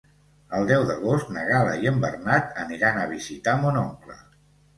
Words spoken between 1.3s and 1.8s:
na Gal·la